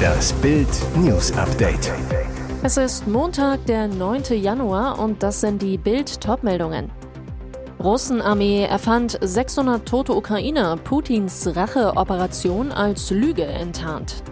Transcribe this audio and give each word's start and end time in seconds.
Das 0.00 0.32
Bild 0.34 0.68
News 0.96 1.32
Update. 1.36 1.92
Es 2.62 2.76
ist 2.76 3.06
Montag, 3.06 3.64
der 3.66 3.88
9. 3.88 4.22
Januar 4.40 4.98
und 4.98 5.22
das 5.22 5.40
sind 5.40 5.62
die 5.62 5.78
Bild 5.78 6.20
Topmeldungen. 6.20 6.90
Russenarmee 7.82 8.64
erfand 8.64 9.18
600 9.20 9.86
tote 9.86 10.14
Ukrainer, 10.14 10.76
Putins 10.76 11.50
Racheoperation 11.54 12.72
als 12.72 13.10
Lüge 13.10 13.44
enttarnt. 13.44 14.22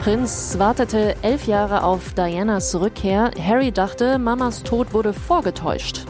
Prinz 0.00 0.56
wartete 0.58 1.14
elf 1.22 1.46
Jahre 1.46 1.84
auf 1.84 2.12
Dianas 2.14 2.74
Rückkehr. 2.74 3.30
Harry 3.40 3.72
dachte, 3.72 4.18
Mamas 4.18 4.62
Tod 4.62 4.92
wurde 4.92 5.12
vorgetäuscht. 5.12 6.04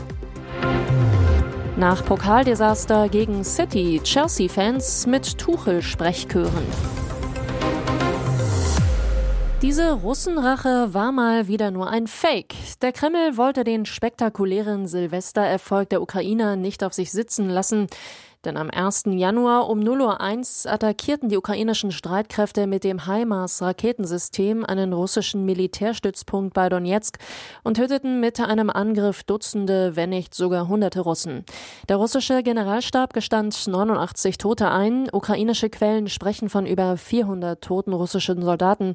Nach 1.83 2.05
Pokaldesaster 2.05 3.09
gegen 3.09 3.43
City, 3.43 4.01
Chelsea-Fans 4.05 5.05
mit 5.09 5.37
Tuchel-Sprechchören. 5.37 6.65
Diese 9.63 9.93
Russenrache 9.95 10.95
war 10.95 11.11
mal 11.11 11.49
wieder 11.49 11.73
nur 11.73 11.91
ein 11.91 12.07
Fake. 12.07 12.55
Der 12.83 12.93
Kreml 12.93 13.37
wollte 13.37 13.65
den 13.65 13.85
spektakulären 13.85 14.87
Silvestererfolg 14.87 15.89
der 15.89 16.03
Ukrainer 16.03 16.55
nicht 16.55 16.85
auf 16.85 16.93
sich 16.93 17.11
sitzen 17.11 17.49
lassen. 17.49 17.89
Denn 18.45 18.57
am 18.57 18.71
1. 18.71 19.05
Januar 19.07 19.69
um 19.69 19.79
0.01 19.79 20.67
Uhr 20.67 20.73
attackierten 20.73 21.29
die 21.29 21.37
ukrainischen 21.37 21.93
Streitkräfte 21.93 22.67
mit 22.67 22.83
dem 22.83 23.07
HIMARS-Raketensystem 23.07 24.65
einen 24.65 24.93
russischen 24.93 25.45
Militärstützpunkt 25.45 26.53
bei 26.53 26.69
Donetsk 26.69 27.19
und 27.63 27.77
töteten 27.77 28.19
mit 28.19 28.41
einem 28.41 28.69
Angriff 28.69 29.23
Dutzende, 29.23 29.95
wenn 29.95 30.11
nicht 30.11 30.35
sogar 30.35 30.67
hunderte 30.67 31.03
Russen. 31.03 31.45
Der 31.89 31.97
russische 31.97 32.43
Generalstab 32.43 33.13
gestand 33.13 33.69
89 33.69 34.39
Tote 34.39 34.73
ein. 34.73 35.09
Ukrainische 35.13 35.71
Quellen 35.71 36.09
sprechen 36.09 36.49
von 36.49 36.67
über 36.67 36.97
400 36.97 37.63
toten 37.63 37.93
russischen 37.93 38.43
Soldaten. 38.43 38.93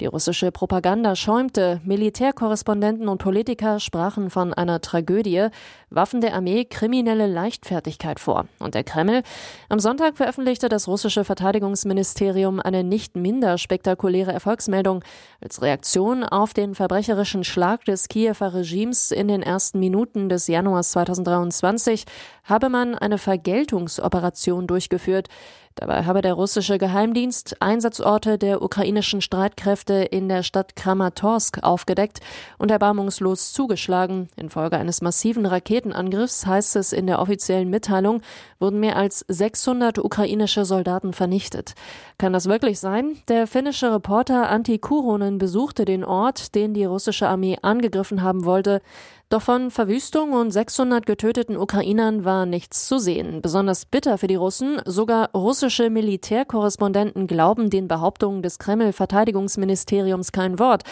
Die 0.00 0.06
russische 0.06 0.50
Propaganda 0.50 1.14
schäumte. 1.14 1.80
Militärkorrespondenten 1.84 3.06
und 3.06 3.18
Politiker 3.18 3.78
sprachen 3.78 4.30
von 4.30 4.52
einer 4.54 4.80
Tragödie, 4.80 5.48
Waffen 5.90 6.20
der 6.20 6.34
Armee 6.34 6.64
kriminelle 6.64 7.28
Leichtfertigkeit 7.28 8.18
vor. 8.18 8.46
Und 8.58 8.74
der 8.74 8.87
Kreml. 8.88 9.22
Am 9.68 9.78
Sonntag 9.78 10.16
veröffentlichte 10.16 10.68
das 10.68 10.88
russische 10.88 11.24
Verteidigungsministerium 11.24 12.58
eine 12.58 12.82
nicht 12.82 13.16
minder 13.16 13.58
spektakuläre 13.58 14.32
Erfolgsmeldung. 14.32 15.04
Als 15.40 15.60
Reaktion 15.60 16.24
auf 16.24 16.54
den 16.54 16.74
verbrecherischen 16.74 17.44
Schlag 17.44 17.84
des 17.84 18.08
Kiewer 18.08 18.54
Regimes 18.54 19.10
in 19.10 19.28
den 19.28 19.42
ersten 19.42 19.78
Minuten 19.78 20.28
des 20.28 20.46
Januars 20.48 20.90
2023 20.92 22.06
habe 22.44 22.70
man 22.70 22.94
eine 22.94 23.18
Vergeltungsoperation 23.18 24.66
durchgeführt. 24.66 25.28
Dabei 25.78 26.04
habe 26.06 26.22
der 26.22 26.34
russische 26.34 26.76
Geheimdienst 26.76 27.62
Einsatzorte 27.62 28.36
der 28.36 28.62
ukrainischen 28.62 29.20
Streitkräfte 29.20 29.94
in 29.94 30.28
der 30.28 30.42
Stadt 30.42 30.74
Kramatorsk 30.74 31.62
aufgedeckt 31.62 32.18
und 32.58 32.72
erbarmungslos 32.72 33.52
zugeschlagen. 33.52 34.28
Infolge 34.34 34.76
eines 34.76 35.02
massiven 35.02 35.46
Raketenangriffs, 35.46 36.46
heißt 36.46 36.74
es 36.74 36.92
in 36.92 37.06
der 37.06 37.20
offiziellen 37.20 37.70
Mitteilung, 37.70 38.22
wurden 38.58 38.80
mehr 38.80 38.96
als 38.96 39.24
600 39.28 40.00
ukrainische 40.00 40.64
Soldaten 40.64 41.12
vernichtet. 41.12 41.74
Kann 42.18 42.32
das 42.32 42.46
wirklich 42.46 42.80
sein? 42.80 43.16
Der 43.28 43.46
finnische 43.46 43.94
Reporter 43.94 44.50
Antti 44.50 44.80
Kuronen 44.80 45.38
besuchte 45.38 45.84
den 45.84 46.02
Ort, 46.02 46.56
den 46.56 46.74
die 46.74 46.86
russische 46.86 47.28
Armee 47.28 47.56
angegriffen 47.62 48.24
haben 48.24 48.44
wollte. 48.44 48.82
Doch 49.30 49.42
von 49.42 49.70
Verwüstung 49.70 50.32
und 50.32 50.50
600 50.52 51.04
getöteten 51.04 51.58
Ukrainern 51.58 52.24
war 52.24 52.46
nichts 52.46 52.86
zu 52.86 52.98
sehen. 52.98 53.42
Besonders 53.42 53.84
bitter 53.84 54.16
für 54.16 54.26
die 54.26 54.36
Russen. 54.36 54.80
Sogar 54.86 55.30
russische 55.34 55.90
Militärkorrespondenten 55.90 57.26
glauben 57.26 57.68
den 57.68 57.88
Behauptungen 57.88 58.42
des 58.42 58.58
Kreml-Verteidigungsministeriums 58.58 60.32
kein 60.32 60.58
Wort. 60.58 60.84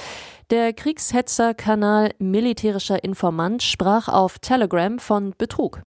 Der 0.50 0.74
Kriegshetzer-Kanal 0.74 2.10
Militärischer 2.18 3.02
Informant 3.02 3.62
sprach 3.62 4.08
auf 4.08 4.38
Telegram 4.38 4.98
von 4.98 5.32
Betrug. 5.38 5.80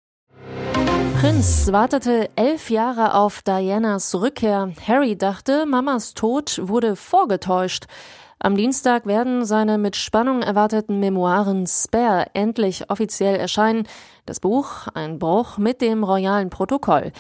Prinz 1.20 1.72
wartete 1.72 2.30
elf 2.36 2.72
Jahre 2.72 3.14
auf 3.14 3.44
Dianas 3.44 4.16
Rückkehr. 4.16 4.72
Harry 4.88 5.16
dachte, 5.16 5.68
Mamas 5.68 6.16
Tod 6.16 6.60
wurde 6.64 6.96
vorgetäuscht. 6.96 7.86
Am 8.42 8.56
Dienstag 8.56 9.06
werden 9.06 9.44
seine 9.44 9.78
mit 9.78 9.98
Spannung 9.98 10.42
erwarteten 10.42 11.02
Memoiren 11.02 11.68
Spare 11.68 12.28
endlich 12.34 12.90
offiziell 12.90 13.36
erscheinen. 13.36 13.86
Das 14.26 14.40
Buch 14.40 14.88
ein 14.94 15.20
Bruch 15.20 15.58
mit 15.58 15.82
dem 15.82 16.06
royalen 16.06 16.50
Protokoll. 16.50 17.12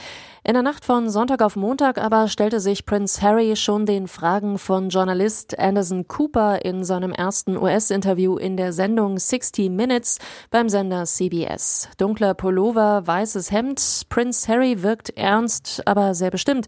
In 0.46 0.54
der 0.54 0.64
Nacht 0.64 0.86
von 0.86 1.10
Sonntag 1.10 1.42
auf 1.42 1.58
Montag 1.58 1.98
aber 1.98 2.30
stellte 2.30 2.62
sich 2.62 2.86
Prince 2.86 3.22
Harry 3.22 3.58
schon 3.58 3.86
den 3.86 4.08
Fragen 4.08 4.58
von 4.58 4.88
Journalist 4.88 5.60
Anderson 5.60 6.08
Cooper 6.08 6.64
in 6.64 6.86
seinem 6.86 7.12
ersten 7.12 7.58
US-Interview 7.58 8.38
in 8.38 8.56
der 8.56 8.72
Sendung 8.72 9.20
60 9.20 9.70
Minutes 9.70 10.20
beim 10.52 10.70
Sender 10.70 11.04
CBS. 11.04 11.90
Dunkler 11.98 12.34
Pullover, 12.34 13.06
weißes 13.06 13.52
Hemd. 13.52 14.04
Prince 14.08 14.48
Harry 14.48 14.84
wirkt 14.84 15.10
ernst, 15.18 15.86
aber 15.86 16.14
sehr 16.14 16.32
bestimmt 16.32 16.68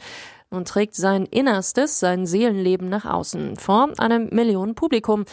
und 0.51 0.67
trägt 0.67 0.95
sein 0.95 1.25
Innerstes, 1.25 1.99
sein 1.99 2.25
Seelenleben 2.25 2.89
nach 2.89 3.05
außen 3.05 3.55
vor 3.55 3.89
einem 3.97 4.27
Millionenpublikum. 4.31 5.23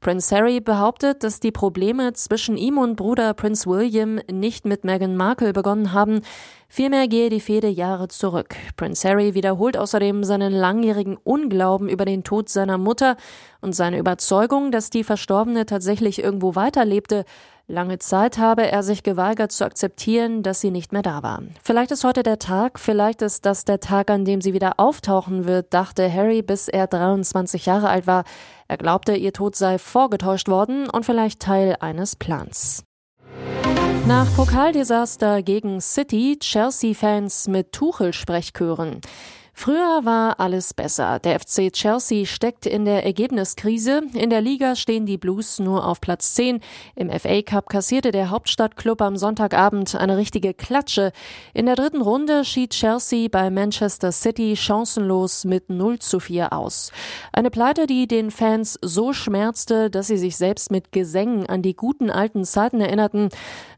Prince 0.00 0.34
Harry 0.34 0.60
behauptet, 0.60 1.24
dass 1.24 1.40
die 1.40 1.50
Probleme 1.50 2.12
zwischen 2.12 2.56
ihm 2.56 2.78
und 2.78 2.94
Bruder 2.94 3.34
Prince 3.34 3.68
William 3.68 4.20
nicht 4.30 4.64
mit 4.64 4.84
Meghan 4.84 5.16
Markle 5.16 5.52
begonnen 5.52 5.92
haben. 5.92 6.20
Vielmehr 6.68 7.08
gehe 7.08 7.28
die 7.28 7.40
Fehde 7.40 7.66
Jahre 7.66 8.06
zurück. 8.06 8.54
Prince 8.76 9.08
Harry 9.08 9.34
wiederholt 9.34 9.76
außerdem 9.76 10.22
seinen 10.22 10.52
langjährigen 10.52 11.16
Unglauben 11.16 11.88
über 11.88 12.04
den 12.04 12.22
Tod 12.22 12.48
seiner 12.48 12.78
Mutter 12.78 13.16
und 13.60 13.74
seine 13.74 13.98
Überzeugung, 13.98 14.70
dass 14.70 14.90
die 14.90 15.02
Verstorbene 15.02 15.66
tatsächlich 15.66 16.22
irgendwo 16.22 16.54
weiterlebte. 16.54 17.24
Lange 17.70 17.98
Zeit 17.98 18.38
habe 18.38 18.66
er 18.70 18.82
sich 18.82 19.02
geweigert 19.02 19.52
zu 19.52 19.62
akzeptieren, 19.62 20.42
dass 20.42 20.62
sie 20.62 20.70
nicht 20.70 20.94
mehr 20.94 21.02
da 21.02 21.22
war. 21.22 21.42
Vielleicht 21.62 21.90
ist 21.90 22.02
heute 22.02 22.22
der 22.22 22.38
Tag, 22.38 22.80
vielleicht 22.80 23.20
ist 23.20 23.44
das 23.44 23.66
der 23.66 23.78
Tag, 23.78 24.10
an 24.10 24.24
dem 24.24 24.40
sie 24.40 24.54
wieder 24.54 24.80
auftauchen 24.80 25.44
wird, 25.46 25.74
dachte 25.74 26.10
Harry, 26.10 26.40
bis 26.40 26.68
er 26.68 26.86
23 26.86 27.66
Jahre 27.66 27.90
alt 27.90 28.06
war. 28.06 28.24
Er 28.68 28.78
glaubte, 28.78 29.14
ihr 29.16 29.34
Tod 29.34 29.54
sei 29.54 29.76
vorgetäuscht 29.76 30.48
worden 30.48 30.88
und 30.88 31.04
vielleicht 31.04 31.40
Teil 31.40 31.76
eines 31.80 32.16
Plans. 32.16 32.84
Nach 34.06 34.34
Pokaldesaster 34.34 35.42
gegen 35.42 35.82
City 35.82 36.38
Chelsea-Fans 36.40 37.48
mit 37.48 37.72
Tuchel-Sprechchören. 37.72 39.02
Früher 39.60 40.04
war 40.04 40.38
alles 40.38 40.72
besser. 40.72 41.18
Der 41.18 41.40
FC 41.40 41.72
Chelsea 41.72 42.26
steckt 42.26 42.64
in 42.64 42.84
der 42.84 43.04
Ergebniskrise. 43.04 44.02
In 44.14 44.30
der 44.30 44.40
Liga 44.40 44.76
stehen 44.76 45.04
die 45.04 45.18
Blues 45.18 45.58
nur 45.58 45.84
auf 45.84 46.00
Platz 46.00 46.34
10. 46.34 46.60
Im 46.94 47.10
FA 47.10 47.42
Cup 47.42 47.68
kassierte 47.68 48.12
der 48.12 48.30
Hauptstadtklub 48.30 49.02
am 49.02 49.16
Sonntagabend 49.16 49.96
eine 49.96 50.16
richtige 50.16 50.54
Klatsche. 50.54 51.10
In 51.54 51.66
der 51.66 51.74
dritten 51.74 52.02
Runde 52.02 52.44
schied 52.44 52.70
Chelsea 52.70 53.26
bei 53.28 53.50
Manchester 53.50 54.12
City 54.12 54.54
chancenlos 54.54 55.44
mit 55.44 55.70
0 55.70 55.98
zu 55.98 56.20
4 56.20 56.52
aus. 56.52 56.92
Eine 57.32 57.50
Pleite, 57.50 57.88
die 57.88 58.06
den 58.06 58.30
Fans 58.30 58.78
so 58.80 59.12
schmerzte, 59.12 59.90
dass 59.90 60.06
sie 60.06 60.18
sich 60.18 60.36
selbst 60.36 60.70
mit 60.70 60.92
Gesängen 60.92 61.46
an 61.46 61.62
die 61.62 61.74
guten 61.74 62.10
alten 62.10 62.44
Zeiten 62.44 62.80
erinnerten. 62.80 63.28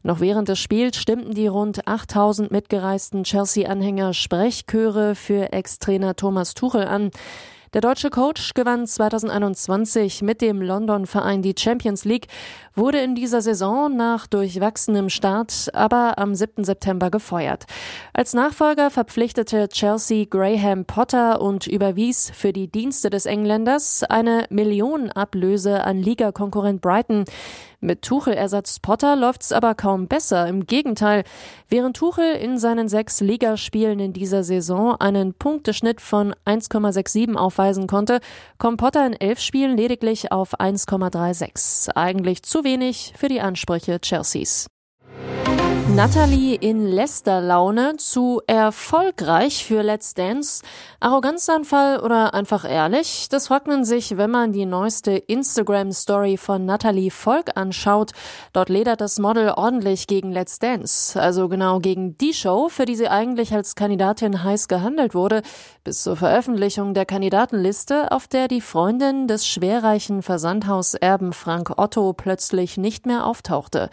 Noch 0.03 0.19
während 0.19 0.47
des 0.47 0.59
Spiels 0.59 0.97
stimmten 0.97 1.33
die 1.33 1.47
rund 1.47 1.87
8000 1.87 2.51
mitgereisten 2.51 3.23
Chelsea-Anhänger 3.23 4.13
Sprechchöre 4.13 5.15
für 5.15 5.51
Ex-Trainer 5.71 6.17
Thomas 6.17 6.53
Tuchel 6.53 6.83
an. 6.83 7.11
Der 7.73 7.79
deutsche 7.79 8.09
Coach 8.09 8.53
gewann 8.53 8.85
2021 8.85 10.21
mit 10.21 10.41
dem 10.41 10.61
London-Verein 10.61 11.41
die 11.41 11.55
Champions 11.57 12.03
League, 12.03 12.27
wurde 12.75 12.99
in 12.99 13.15
dieser 13.15 13.41
Saison 13.41 13.95
nach 13.95 14.27
durchwachsenem 14.27 15.07
Start 15.07 15.69
aber 15.73 16.17
am 16.17 16.35
7. 16.35 16.65
September 16.65 17.09
gefeuert. 17.09 17.63
Als 18.11 18.33
Nachfolger 18.33 18.89
verpflichtete 18.89 19.69
Chelsea 19.69 20.25
Graham 20.29 20.83
Potter 20.83 21.39
und 21.39 21.65
überwies 21.65 22.29
für 22.35 22.51
die 22.51 22.69
Dienste 22.69 23.09
des 23.09 23.25
Engländers 23.25 24.03
eine 24.03 24.47
Millionenablöse 24.49 25.85
an 25.85 25.99
Ligakonkurrent 25.99 26.81
Brighton. 26.81 27.23
Mit 27.83 28.03
Tuchel-Ersatz 28.03 28.79
Potter 28.79 29.15
läuft's 29.15 29.51
aber 29.51 29.73
kaum 29.73 30.07
besser. 30.07 30.47
Im 30.47 30.67
Gegenteil, 30.67 31.23
während 31.67 31.97
Tuchel 31.97 32.35
in 32.35 32.59
seinen 32.59 32.87
sechs 32.87 33.21
Ligaspielen 33.21 33.99
in 33.99 34.13
dieser 34.13 34.43
Saison 34.43 34.95
einen 34.99 35.33
Punkteschnitt 35.33 35.99
von 35.99 36.35
1,67 36.45 37.35
aufweisen 37.35 37.87
konnte, 37.87 38.19
kommt 38.59 38.77
Potter 38.77 39.03
in 39.07 39.13
elf 39.13 39.39
Spielen 39.39 39.75
lediglich 39.75 40.31
auf 40.31 40.59
1,36. 40.59 41.95
Eigentlich 41.95 42.43
zu 42.43 42.63
wenig 42.63 43.13
für 43.17 43.29
die 43.29 43.41
Ansprüche 43.41 43.99
Chelseas. 43.99 44.67
Natalie 45.95 46.55
in 46.55 46.87
Lästerlaune 46.87 47.97
zu 47.97 48.41
erfolgreich 48.47 49.65
für 49.65 49.81
Let's 49.81 50.13
Dance. 50.13 50.63
Arroganzanfall 51.01 51.99
oder 51.99 52.33
einfach 52.33 52.63
ehrlich? 52.63 53.27
Das 53.29 53.47
fragt 53.47 53.67
man 53.67 53.83
sich, 53.83 54.15
wenn 54.15 54.31
man 54.31 54.53
die 54.53 54.65
neueste 54.65 55.11
Instagram-Story 55.11 56.37
von 56.37 56.65
Natalie 56.65 57.11
Volk 57.11 57.57
anschaut. 57.57 58.11
Dort 58.53 58.69
ledert 58.69 59.01
das 59.01 59.19
Model 59.19 59.49
ordentlich 59.49 60.07
gegen 60.07 60.31
Let's 60.31 60.59
Dance. 60.59 61.21
Also 61.21 61.49
genau 61.49 61.79
gegen 61.79 62.17
die 62.17 62.33
Show, 62.33 62.69
für 62.69 62.85
die 62.85 62.95
sie 62.95 63.09
eigentlich 63.09 63.53
als 63.53 63.75
Kandidatin 63.75 64.43
heiß 64.43 64.69
gehandelt 64.69 65.13
wurde, 65.13 65.41
bis 65.83 66.03
zur 66.03 66.15
Veröffentlichung 66.15 66.93
der 66.93 67.05
Kandidatenliste, 67.05 68.11
auf 68.11 68.27
der 68.27 68.47
die 68.47 68.61
Freundin 68.61 69.27
des 69.27 69.45
schwerreichen 69.45 70.21
Versandhauserben 70.21 71.33
Frank 71.33 71.73
Otto 71.77 72.13
plötzlich 72.13 72.77
nicht 72.77 73.05
mehr 73.05 73.25
auftauchte. 73.25 73.89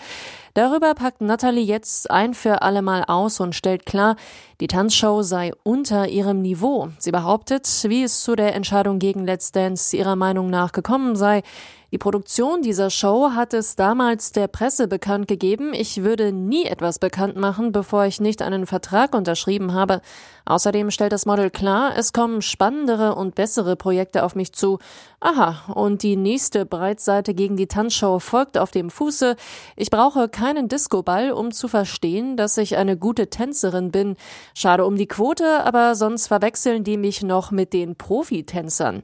Darüber 0.59 0.95
packt 0.95 1.21
Natalie 1.21 1.63
jetzt 1.63 1.88
ein 2.09 2.35
für 2.35 2.63
allemal 2.63 3.05
aus 3.07 3.41
und 3.41 3.55
stellt 3.55 3.87
klar, 3.87 4.17
die 4.61 4.67
Tanzshow 4.67 5.23
sei 5.23 5.53
unter 5.63 6.09
ihrem 6.09 6.43
Niveau. 6.43 6.89
Sie 6.99 7.13
behauptet, 7.13 7.67
wie 7.89 8.03
es 8.03 8.23
zu 8.23 8.37
der 8.37 8.55
Entscheidung 8.55 8.99
gegen 8.99 9.25
Let's 9.25 9.53
Dance 9.53 9.97
ihrer 9.97 10.17
Meinung 10.17 10.51
nach 10.51 10.73
gekommen 10.73 11.17
sei. 11.17 11.43
Die 11.91 11.97
Produktion 11.97 12.61
dieser 12.61 12.91
Show 12.91 13.31
hat 13.35 13.55
es 13.55 13.75
damals 13.75 14.33
der 14.33 14.47
Presse 14.47 14.89
bekannt 14.89 15.27
gegeben. 15.27 15.73
Ich 15.73 16.03
würde 16.03 16.33
nie 16.33 16.67
etwas 16.67 16.99
bekannt 16.99 17.37
machen, 17.37 17.73
bevor 17.73 18.05
ich 18.05 18.21
nicht 18.21 18.43
einen 18.43 18.67
Vertrag 18.67 19.15
unterschrieben 19.15 19.73
habe. 19.73 20.03
Außerdem 20.45 20.91
stellt 20.91 21.13
das 21.13 21.25
Model 21.25 21.49
klar, 21.51 21.93
es 21.97 22.13
kommen 22.13 22.43
spannendere 22.43 23.15
und 23.15 23.35
bessere 23.35 23.75
Projekte 23.75 24.23
auf 24.23 24.35
mich 24.35 24.53
zu. 24.53 24.79
Aha, 25.21 25.73
und 25.73 26.03
die 26.03 26.17
nächste 26.17 26.67
Breitseite 26.67 27.33
gegen 27.33 27.57
die 27.57 27.69
Tanzshow 27.69 28.19
folgt 28.19 28.59
auf 28.59 28.71
dem 28.71 28.91
Fuße. 28.91 29.37
Ich 29.75 29.89
brauche 29.89 30.29
keinen 30.29 30.69
Discoball, 30.69 31.33
um 31.33 31.53
zu 31.53 31.69
verstehen, 31.69 32.37
dass 32.37 32.59
ich 32.59 32.77
eine 32.77 32.99
gute 32.99 33.31
Tänzerin 33.31 33.91
bin. 33.91 34.17
Schade 34.55 34.85
um 34.85 34.97
die 34.97 35.09
Quote, 35.09 35.65
aber 35.65 35.95
sonst 35.95 36.27
verwechseln 36.27 36.85
die 36.85 36.99
mich 36.99 37.23
noch 37.23 37.51
mit 37.51 37.73
den 37.73 37.97
Profitänzern. 37.97 39.03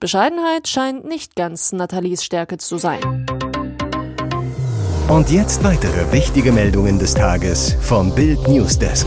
Bescheidenheit 0.00 0.68
scheint 0.68 1.04
nicht 1.04 1.36
ganz 1.36 1.72
Nathalies 1.72 2.24
Stärke 2.24 2.58
zu 2.58 2.78
sein. 2.78 3.26
Und 5.08 5.30
jetzt 5.30 5.62
weitere 5.62 6.12
wichtige 6.12 6.50
Meldungen 6.50 6.98
des 6.98 7.14
Tages 7.14 7.76
vom 7.80 8.14
Bild 8.14 8.48
Newsdesk. 8.48 9.06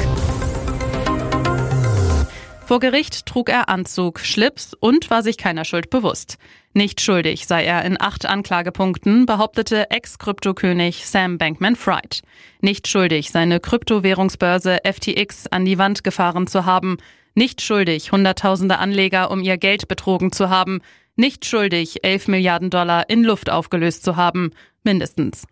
Vor 2.78 2.92
Gericht 2.92 3.26
trug 3.26 3.50
er 3.50 3.70
Anzug, 3.70 4.20
Schlips 4.20 4.76
und 4.76 5.10
war 5.10 5.24
sich 5.24 5.40
keiner 5.40 5.66
Schuld 5.66 5.90
bewusst. 5.90 6.38
Nicht 6.74 7.02
schuldig 7.02 7.48
sei 7.48 7.66
er 7.66 7.84
in 7.84 8.00
acht 8.00 8.28
Anklagepunkten, 8.28 9.26
behauptete 9.26 9.90
Ex-Kryptokönig 9.90 11.08
Sam 11.08 11.40
Bankman-Fried. 11.40 12.22
Nicht 12.62 12.88
schuldig, 12.88 13.32
seine 13.32 13.60
Kryptowährungsbörse 13.60 14.78
FTX 14.84 15.48
an 15.48 15.66
die 15.66 15.80
Wand 15.80 16.04
gefahren 16.04 16.46
zu 16.46 16.66
haben. 16.66 16.98
Nicht 17.34 17.64
schuldig, 17.64 18.12
Hunderttausende 18.12 18.78
Anleger 18.78 19.32
um 19.32 19.42
ihr 19.42 19.58
Geld 19.58 19.88
betrogen 19.88 20.32
zu 20.32 20.52
haben. 20.52 20.82
Nicht 21.16 21.46
schuldig, 21.46 22.04
11 22.04 22.28
Milliarden 22.28 22.70
Dollar 22.70 23.10
in 23.10 23.24
Luft 23.24 23.50
aufgelöst 23.50 24.04
zu 24.04 24.18
haben. 24.18 24.52
Mindestens. 24.84 25.48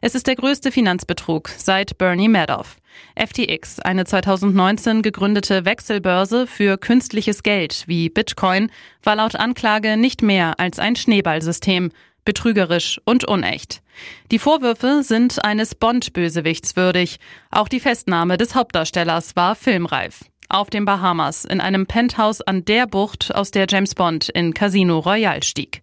Es 0.00 0.14
ist 0.14 0.26
der 0.26 0.36
größte 0.36 0.72
Finanzbetrug 0.72 1.50
seit 1.50 1.98
Bernie 1.98 2.28
Madoff. 2.28 2.79
FTX, 3.16 3.80
eine 3.80 4.04
2019 4.04 5.02
gegründete 5.02 5.64
Wechselbörse 5.64 6.46
für 6.46 6.78
künstliches 6.78 7.42
Geld 7.42 7.84
wie 7.86 8.08
Bitcoin, 8.08 8.70
war 9.02 9.16
laut 9.16 9.36
Anklage 9.36 9.96
nicht 9.96 10.22
mehr 10.22 10.58
als 10.58 10.78
ein 10.78 10.96
Schneeballsystem, 10.96 11.90
betrügerisch 12.24 13.00
und 13.04 13.24
unecht. 13.24 13.82
Die 14.30 14.38
Vorwürfe 14.38 15.02
sind 15.02 15.44
eines 15.44 15.74
Bond-Bösewichts 15.74 16.76
würdig. 16.76 17.18
Auch 17.50 17.68
die 17.68 17.80
Festnahme 17.80 18.36
des 18.36 18.54
Hauptdarstellers 18.54 19.36
war 19.36 19.54
filmreif 19.54 20.20
auf 20.50 20.68
den 20.68 20.84
Bahamas 20.84 21.44
in 21.44 21.60
einem 21.60 21.86
Penthouse 21.86 22.42
an 22.42 22.64
der 22.64 22.86
Bucht, 22.86 23.34
aus 23.34 23.50
der 23.50 23.66
James 23.68 23.94
Bond 23.94 24.28
in 24.28 24.52
Casino 24.52 24.98
Royale 24.98 25.42
stieg. 25.42 25.82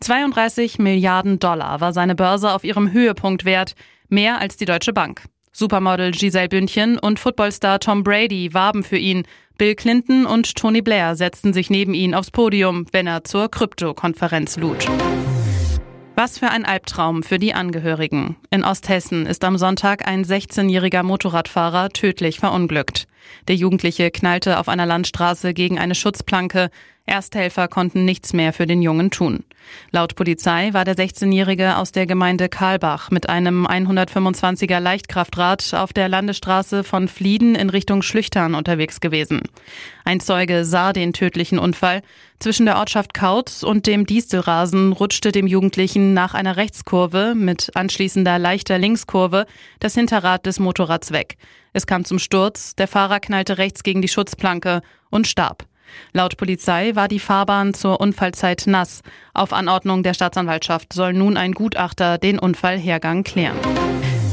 32 0.00 0.78
Milliarden 0.78 1.38
Dollar 1.38 1.80
war 1.80 1.92
seine 1.92 2.14
Börse 2.14 2.52
auf 2.52 2.64
ihrem 2.64 2.92
Höhepunkt 2.92 3.44
wert, 3.44 3.74
mehr 4.08 4.40
als 4.40 4.56
die 4.56 4.64
Deutsche 4.64 4.92
Bank. 4.92 5.24
Supermodel 5.58 6.10
Giselle 6.10 6.50
Bündchen 6.50 6.98
und 6.98 7.18
Footballstar 7.18 7.80
Tom 7.80 8.02
Brady 8.02 8.52
warben 8.52 8.82
für 8.82 8.98
ihn. 8.98 9.22
Bill 9.56 9.74
Clinton 9.74 10.26
und 10.26 10.54
Tony 10.54 10.82
Blair 10.82 11.16
setzten 11.16 11.54
sich 11.54 11.70
neben 11.70 11.94
ihn 11.94 12.14
aufs 12.14 12.30
Podium, 12.30 12.84
wenn 12.92 13.06
er 13.06 13.24
zur 13.24 13.50
Krypto-Konferenz 13.50 14.58
lud. 14.58 14.86
Was 16.14 16.38
für 16.38 16.50
ein 16.50 16.66
Albtraum 16.66 17.22
für 17.22 17.38
die 17.38 17.54
Angehörigen. 17.54 18.36
In 18.50 18.64
Osthessen 18.64 19.24
ist 19.24 19.44
am 19.44 19.56
Sonntag 19.56 20.06
ein 20.06 20.26
16-jähriger 20.26 21.02
Motorradfahrer 21.02 21.88
tödlich 21.88 22.38
verunglückt. 22.38 23.06
Der 23.48 23.56
Jugendliche 23.56 24.10
knallte 24.10 24.58
auf 24.58 24.68
einer 24.68 24.84
Landstraße 24.84 25.54
gegen 25.54 25.78
eine 25.78 25.94
Schutzplanke. 25.94 26.68
Ersthelfer 27.06 27.66
konnten 27.68 28.04
nichts 28.04 28.34
mehr 28.34 28.52
für 28.52 28.66
den 28.66 28.82
Jungen 28.82 29.10
tun. 29.10 29.42
Laut 29.90 30.14
Polizei 30.14 30.72
war 30.72 30.84
der 30.84 30.96
16-Jährige 30.96 31.76
aus 31.76 31.92
der 31.92 32.06
Gemeinde 32.06 32.48
Karlbach 32.48 33.10
mit 33.10 33.28
einem 33.28 33.66
125er 33.66 34.80
Leichtkraftrad 34.80 35.74
auf 35.74 35.92
der 35.92 36.08
Landesstraße 36.08 36.84
von 36.84 37.08
Flieden 37.08 37.54
in 37.54 37.70
Richtung 37.70 38.02
Schlüchtern 38.02 38.54
unterwegs 38.54 39.00
gewesen. 39.00 39.42
Ein 40.04 40.20
Zeuge 40.20 40.64
sah 40.64 40.92
den 40.92 41.12
tödlichen 41.12 41.58
Unfall. 41.58 42.02
Zwischen 42.38 42.66
der 42.66 42.76
Ortschaft 42.76 43.14
Kautz 43.14 43.62
und 43.62 43.86
dem 43.86 44.06
Distelrasen 44.06 44.92
rutschte 44.92 45.32
dem 45.32 45.46
Jugendlichen 45.46 46.14
nach 46.14 46.34
einer 46.34 46.56
Rechtskurve 46.56 47.34
mit 47.34 47.70
anschließender 47.74 48.38
leichter 48.38 48.78
Linkskurve 48.78 49.46
das 49.80 49.94
Hinterrad 49.94 50.46
des 50.46 50.60
Motorrads 50.60 51.12
weg. 51.12 51.36
Es 51.72 51.86
kam 51.86 52.04
zum 52.04 52.18
Sturz, 52.18 52.74
der 52.74 52.88
Fahrer 52.88 53.20
knallte 53.20 53.58
rechts 53.58 53.82
gegen 53.82 54.02
die 54.02 54.08
Schutzplanke 54.08 54.82
und 55.10 55.26
starb. 55.26 55.66
Laut 56.12 56.36
Polizei 56.36 56.94
war 56.94 57.08
die 57.08 57.18
Fahrbahn 57.18 57.74
zur 57.74 58.00
Unfallzeit 58.00 58.64
nass. 58.66 59.02
Auf 59.34 59.52
Anordnung 59.52 60.02
der 60.02 60.14
Staatsanwaltschaft 60.14 60.92
soll 60.92 61.12
nun 61.12 61.36
ein 61.36 61.52
Gutachter 61.52 62.18
den 62.18 62.38
Unfallhergang 62.38 63.24
klären. 63.24 63.58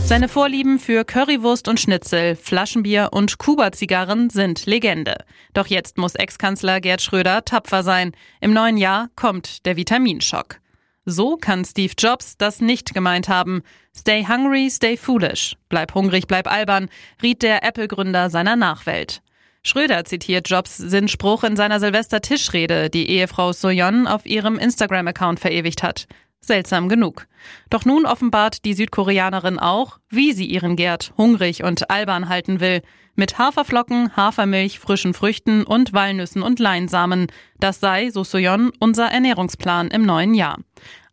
Seine 0.06 0.28
Vorlieben 0.28 0.80
für 0.80 1.06
Currywurst 1.06 1.70
und 1.70 1.80
Schnitzel, 1.80 2.36
Flaschenbier 2.36 3.10
und 3.14 3.38
Kuba-Zigarren 3.38 4.30
sind 4.30 4.66
Legende. 4.66 5.16
Doch 5.54 5.68
jetzt 5.68 5.98
muss 5.98 6.16
Ex-Kanzler 6.16 6.82
Gerd 6.82 7.02
Schröder 7.02 7.46
tapfer 7.46 7.84
sein. 7.84 8.12
Im 8.42 8.52
neuen 8.52 8.78
Jahr 8.78 9.08
kommt 9.16 9.66
der 9.66 9.78
Vitaminschock. 9.78 10.60
So 11.06 11.38
kann 11.38 11.66
Steve 11.66 11.94
Jobs 11.98 12.38
das 12.38 12.62
nicht 12.62 12.94
gemeint 12.94 13.30
haben. 13.30 13.64
Stay 13.96 14.26
hungry, 14.26 14.70
stay 14.70 14.98
foolish. 14.98 15.56
Bleib 15.70 15.94
hungrig, 15.96 16.28
bleib 16.28 16.52
albern, 16.52 16.90
riet 17.22 17.42
der 17.42 17.64
Apple-Gründer 17.64 18.30
seiner 18.30 18.56
Nachwelt. 18.56 19.22
Schröder 19.66 20.04
zitiert 20.04 20.50
Jobs 20.50 20.78
Sinnspruch 20.78 21.46
in 21.46 21.56
seiner 21.56 21.80
Silvester-Tischrede, 21.80 22.90
die 22.90 23.10
Ehefrau 23.10 23.54
Soyon 23.54 24.08
auf 24.08 24.26
ihrem 24.26 24.60
Instagram-Account 24.60 25.40
verewigt 25.40 25.84
hat. 25.84 26.08
Seltsam 26.42 26.90
genug. 26.90 27.28
Doch 27.70 27.86
nun 27.86 28.06
offenbart 28.06 28.66
die 28.66 28.74
Südkoreanerin 28.74 29.60
auch, 29.60 30.00
wie 30.10 30.34
sie 30.34 30.46
ihren 30.46 30.76
Gerd 30.76 31.14
hungrig 31.18 31.64
und 31.64 31.90
albern 31.90 32.28
halten 32.28 32.60
will. 32.60 32.82
Mit 33.16 33.38
Haferflocken, 33.38 34.14
Hafermilch, 34.18 34.80
frischen 34.80 35.14
Früchten 35.14 35.64
und 35.64 35.94
Walnüssen 35.94 36.44
und 36.44 36.60
Leinsamen. 36.60 37.28
Das 37.60 37.80
sei, 37.80 38.10
so 38.10 38.26
Soyon, 38.26 38.74
unser 38.80 39.10
Ernährungsplan 39.10 39.88
im 39.90 40.06
neuen 40.06 40.34
Jahr. 40.34 40.60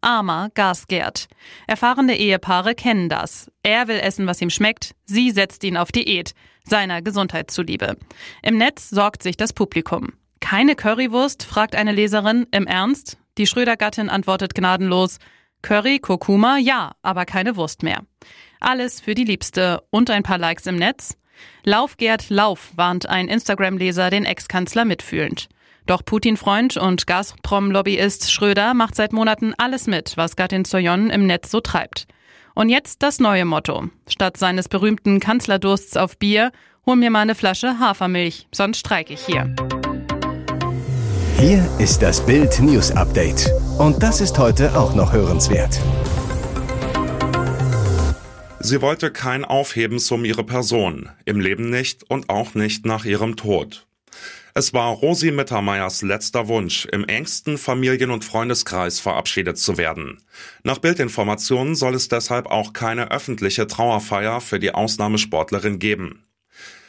Armer 0.00 0.48
Gasgerd. 0.54 1.28
Erfahrene 1.68 2.18
Ehepaare 2.18 2.74
kennen 2.74 3.08
das. 3.08 3.50
Er 3.62 3.86
will 3.86 4.00
essen, 4.00 4.26
was 4.26 4.40
ihm 4.40 4.50
schmeckt. 4.50 4.96
Sie 5.04 5.30
setzt 5.30 5.62
ihn 5.62 5.76
auf 5.76 5.92
Diät. 5.92 6.32
Seiner 6.64 7.02
Gesundheit 7.02 7.50
zuliebe. 7.50 7.96
Im 8.42 8.58
Netz 8.58 8.90
sorgt 8.90 9.22
sich 9.22 9.36
das 9.36 9.52
Publikum. 9.52 10.12
Keine 10.40 10.74
Currywurst? 10.74 11.42
fragt 11.42 11.74
eine 11.74 11.92
Leserin. 11.92 12.46
Im 12.50 12.66
Ernst? 12.66 13.18
Die 13.38 13.46
Schröder-Gattin 13.46 14.08
antwortet 14.08 14.54
gnadenlos. 14.54 15.18
Curry, 15.62 15.98
Kurkuma, 15.98 16.58
ja, 16.58 16.92
aber 17.02 17.26
keine 17.26 17.56
Wurst 17.56 17.82
mehr. 17.82 18.02
Alles 18.60 19.00
für 19.00 19.14
die 19.14 19.24
Liebste 19.24 19.82
und 19.90 20.10
ein 20.10 20.22
paar 20.22 20.38
Likes 20.38 20.66
im 20.66 20.76
Netz. 20.76 21.16
Lauf 21.64 21.96
Gerd, 21.96 22.30
lauf, 22.30 22.72
warnt 22.76 23.08
ein 23.08 23.28
Instagram-Leser 23.28 24.10
den 24.10 24.24
Ex-Kanzler 24.24 24.84
mitfühlend. 24.84 25.48
Doch 25.86 26.04
Putin-Freund 26.04 26.76
und 26.76 27.06
Gazprom-Lobbyist 27.06 28.30
Schröder 28.30 28.74
macht 28.74 28.94
seit 28.94 29.12
Monaten 29.12 29.54
alles 29.56 29.86
mit, 29.86 30.16
was 30.16 30.36
Gattin 30.36 30.64
Soyon 30.64 31.10
im 31.10 31.26
Netz 31.26 31.50
so 31.50 31.60
treibt. 31.60 32.06
Und 32.54 32.68
jetzt 32.68 33.02
das 33.02 33.20
neue 33.20 33.44
Motto. 33.44 33.88
Statt 34.08 34.36
seines 34.36 34.68
berühmten 34.68 35.20
Kanzlerdursts 35.20 35.96
auf 35.96 36.16
Bier, 36.18 36.52
hol 36.86 36.96
mir 36.96 37.10
mal 37.10 37.20
eine 37.20 37.34
Flasche 37.34 37.78
Hafermilch, 37.78 38.46
sonst 38.52 38.78
streike 38.78 39.14
ich 39.14 39.20
hier. 39.20 39.54
Hier 41.38 41.66
ist 41.78 42.02
das 42.02 42.24
Bild 42.26 42.60
News 42.60 42.90
Update. 42.92 43.50
Und 43.78 44.02
das 44.02 44.20
ist 44.20 44.38
heute 44.38 44.78
auch 44.78 44.94
noch 44.94 45.12
hörenswert. 45.12 45.80
Sie 48.60 48.82
wollte 48.82 49.10
kein 49.10 49.46
Aufhebens 49.46 50.10
um 50.10 50.26
ihre 50.26 50.44
Person, 50.44 51.08
im 51.24 51.40
Leben 51.40 51.70
nicht 51.70 52.04
und 52.10 52.28
auch 52.28 52.54
nicht 52.54 52.84
nach 52.84 53.06
ihrem 53.06 53.36
Tod. 53.36 53.86
Es 54.52 54.74
war 54.74 54.90
Rosi 54.92 55.30
Mittermeiers 55.30 56.02
letzter 56.02 56.48
Wunsch, 56.48 56.86
im 56.86 57.04
engsten 57.04 57.56
Familien- 57.56 58.10
und 58.10 58.24
Freundeskreis 58.24 58.98
verabschiedet 58.98 59.58
zu 59.58 59.78
werden. 59.78 60.22
Nach 60.64 60.78
Bildinformationen 60.78 61.76
soll 61.76 61.94
es 61.94 62.08
deshalb 62.08 62.46
auch 62.46 62.72
keine 62.72 63.12
öffentliche 63.12 63.68
Trauerfeier 63.68 64.40
für 64.40 64.58
die 64.58 64.74
Ausnahmesportlerin 64.74 65.78
geben. 65.78 66.24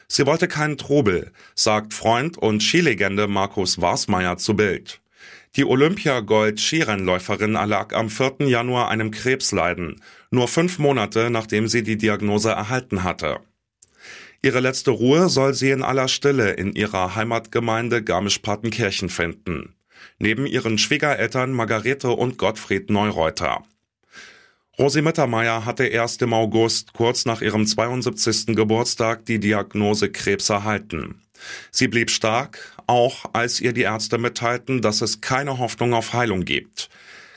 Sie 0.08 0.26
wollte 0.26 0.48
keinen 0.48 0.78
Trubel, 0.78 1.32
sagt 1.56 1.94
Freund 1.94 2.38
und 2.38 2.62
Skilegende 2.64 3.28
Markus 3.28 3.80
Warsmeier 3.80 4.38
zu 4.38 4.56
Bild. 4.56 5.00
Die 5.56 5.66
Olympia-Gold-Skirennläuferin 5.66 7.56
erlag 7.56 7.94
am 7.94 8.10
4. 8.10 8.48
Januar 8.48 8.90
einem 8.90 9.12
Krebsleiden, 9.12 10.02
nur 10.32 10.48
fünf 10.48 10.80
Monate 10.80 11.30
nachdem 11.30 11.68
sie 11.68 11.84
die 11.84 11.98
Diagnose 11.98 12.50
erhalten 12.50 13.04
hatte. 13.04 13.40
Ihre 14.44 14.60
letzte 14.60 14.90
Ruhe 14.90 15.30
soll 15.30 15.54
sie 15.54 15.70
in 15.70 15.84
aller 15.84 16.08
Stille 16.08 16.52
in 16.54 16.74
ihrer 16.74 17.16
Heimatgemeinde 17.16 18.04
Garmisch-Partenkirchen 18.04 19.10
finden. 19.10 19.76
Neben 20.18 20.48
ihren 20.48 20.80
Schwiegereltern 20.80 21.52
Margarete 21.52 22.10
und 22.10 22.40
Gottfried 22.40 22.90
Neureuter. 22.90 23.64
Rosi 24.80 25.04
Mittermeier 25.04 25.66
hatte 25.66 25.86
erst 25.86 26.24
im 26.24 26.34
August, 26.34 26.94
kurz 26.94 27.26
nach 27.26 27.42
ihrem 27.42 27.68
72. 27.68 28.56
Geburtstag, 28.56 29.26
die 29.26 29.40
Diagnose 29.40 30.10
Krebs 30.10 30.50
erhalten. 30.50 31.22
Sie 31.70 31.88
blieb 31.88 32.10
stark, 32.10 32.76
auch 32.88 33.26
als 33.34 33.62
ihr 33.62 33.74
die 33.74 33.82
Ärzte 33.82 34.18
mitteilten, 34.18 34.82
dass 34.82 35.02
es 35.02 35.22
keine 35.22 35.60
Hoffnung 35.60 35.94
auf 35.94 36.14
Heilung 36.14 36.46
gibt. 36.46 36.90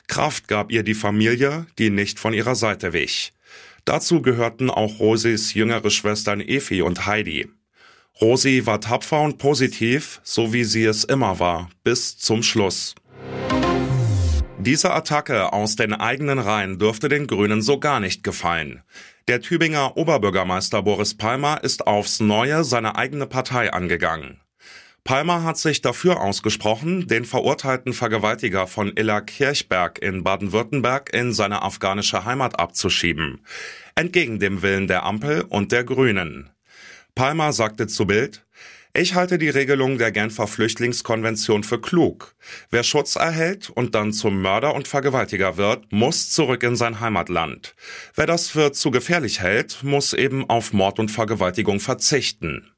Kraft 0.07 0.47
gab 0.47 0.71
ihr 0.71 0.81
die 0.81 0.95
Familie, 0.95 1.67
die 1.77 1.91
nicht 1.91 2.19
von 2.19 2.33
ihrer 2.33 2.55
Seite 2.55 2.93
wich. 2.93 3.34
Dazu 3.85 4.23
gehörten 4.23 4.71
auch 4.71 4.99
Rosis 4.99 5.53
jüngere 5.53 5.91
Schwestern 5.91 6.41
Efi 6.41 6.81
und 6.81 7.05
Heidi. 7.05 7.47
Rosi 8.19 8.65
war 8.65 8.81
tapfer 8.81 9.21
und 9.21 9.37
positiv, 9.37 10.21
so 10.23 10.53
wie 10.53 10.63
sie 10.63 10.85
es 10.85 11.03
immer 11.03 11.39
war, 11.39 11.69
bis 11.83 12.17
zum 12.17 12.41
Schluss. 12.41 12.95
Diese 14.57 14.91
Attacke 14.91 15.53
aus 15.53 15.75
den 15.75 15.93
eigenen 15.93 16.39
Reihen 16.39 16.79
dürfte 16.79 17.09
den 17.09 17.27
Grünen 17.27 17.61
so 17.61 17.79
gar 17.79 17.99
nicht 17.99 18.23
gefallen. 18.23 18.81
Der 19.27 19.41
Tübinger 19.41 19.95
Oberbürgermeister 19.97 20.81
Boris 20.81 21.15
Palmer 21.15 21.63
ist 21.63 21.85
aufs 21.85 22.19
Neue 22.19 22.63
seine 22.63 22.95
eigene 22.95 23.27
Partei 23.27 23.71
angegangen. 23.71 24.39
Palmer 25.05 25.43
hat 25.43 25.59
sich 25.59 25.81
dafür 25.81 26.19
ausgesprochen, 26.19 27.05
den 27.05 27.25
verurteilten 27.25 27.93
Vergewaltiger 27.93 28.65
von 28.65 28.91
Illa 28.97 29.21
Kirchberg 29.21 29.99
in 30.01 30.23
Baden-Württemberg 30.23 31.13
in 31.13 31.31
seine 31.31 31.61
afghanische 31.61 32.25
Heimat 32.25 32.59
abzuschieben. 32.59 33.45
Entgegen 33.93 34.39
dem 34.39 34.63
Willen 34.63 34.87
der 34.87 35.03
Ampel 35.03 35.43
und 35.43 35.71
der 35.71 35.83
Grünen. 35.83 36.49
Palmer 37.13 37.53
sagte 37.53 37.85
zu 37.85 38.07
Bild, 38.07 38.47
ich 38.95 39.13
halte 39.13 39.37
die 39.37 39.49
Regelung 39.49 39.99
der 39.99 40.11
Genfer 40.11 40.47
Flüchtlingskonvention 40.47 41.63
für 41.63 41.79
klug. 41.79 42.33
Wer 42.71 42.81
Schutz 42.81 43.15
erhält 43.15 43.69
und 43.69 43.93
dann 43.93 44.11
zum 44.11 44.41
Mörder 44.41 44.73
und 44.73 44.87
Vergewaltiger 44.87 45.57
wird, 45.57 45.91
muss 45.91 46.31
zurück 46.31 46.63
in 46.63 46.75
sein 46.75 46.99
Heimatland. 46.99 47.75
Wer 48.15 48.25
das 48.25 48.49
für 48.49 48.71
zu 48.71 48.89
gefährlich 48.89 49.39
hält, 49.39 49.83
muss 49.83 50.13
eben 50.13 50.49
auf 50.49 50.73
Mord 50.73 50.97
und 50.97 51.11
Vergewaltigung 51.11 51.79
verzichten. 51.79 52.71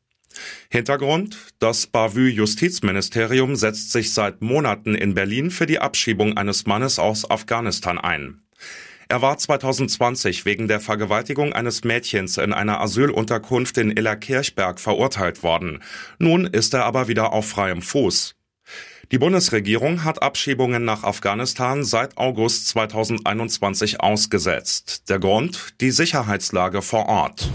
Hintergrund, 0.70 1.38
das 1.60 1.88
Bavü-Justizministerium 1.88 3.56
setzt 3.56 3.92
sich 3.92 4.14
seit 4.14 4.42
Monaten 4.42 4.96
in 4.96 5.14
Berlin 5.14 5.52
für 5.52 5.66
die 5.66 5.80
Abschiebung 5.80 6.38
eines 6.38 6.66
Mannes 6.66 7.00
aus 7.00 7.30
Afghanistan 7.30 7.98
ein. 7.98 8.42
Er 9.10 9.22
war 9.22 9.38
2020 9.38 10.44
wegen 10.46 10.68
der 10.68 10.82
Vergewaltigung 10.82 11.54
eines 11.54 11.86
Mädchens 11.86 12.38
in 12.38 12.52
einer 12.52 12.82
Asylunterkunft 12.82 13.78
in 13.78 13.96
Illerkirchberg 13.96 14.82
verurteilt 14.82 15.44
worden. 15.44 15.82
Nun 16.20 16.46
ist 16.46 16.74
er 16.74 16.84
aber 16.84 17.08
wieder 17.08 17.32
auf 17.32 17.48
freiem 17.48 17.82
Fuß. 17.82 18.36
Die 19.14 19.18
Bundesregierung 19.18 20.04
hat 20.04 20.22
Abschiebungen 20.22 20.84
nach 20.84 21.06
Afghanistan 21.06 21.86
seit 21.86 22.18
August 22.18 22.68
2021 22.68 24.02
ausgesetzt. 24.02 25.10
Der 25.10 25.20
Grund? 25.20 25.76
Die 25.80 25.92
Sicherheitslage 25.92 26.82
vor 26.82 27.06
Ort. 27.08 27.50